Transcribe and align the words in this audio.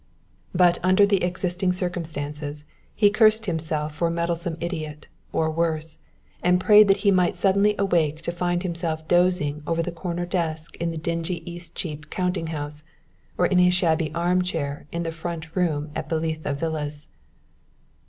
But 0.55 0.79
under 0.81 1.05
the 1.05 1.23
existing 1.23 1.73
circumstances 1.73 2.65
he 2.95 3.11
cursed 3.11 3.45
himself 3.45 3.93
for 3.93 4.07
a 4.07 4.09
meddlesome 4.09 4.57
idiot, 4.59 5.07
or 5.31 5.51
worse, 5.51 5.99
and 6.41 6.59
prayed 6.59 6.87
that 6.87 6.97
he 7.05 7.11
might 7.11 7.35
suddenly 7.35 7.75
awake 7.77 8.19
to 8.23 8.31
find 8.31 8.63
himself 8.63 9.07
dozing 9.07 9.61
over 9.67 9.83
the 9.83 9.91
corner 9.91 10.25
desk 10.25 10.75
in 10.77 10.89
the 10.89 10.97
dingy 10.97 11.43
Eastcheap 11.47 12.09
counting 12.09 12.47
house 12.47 12.83
or 13.37 13.45
in 13.45 13.59
his 13.59 13.75
shabby 13.75 14.11
arm 14.15 14.41
chair 14.41 14.87
in 14.91 15.03
the 15.03 15.11
front 15.11 15.55
room 15.55 15.91
at 15.95 16.09
Belitha 16.09 16.55
Villas. 16.55 17.07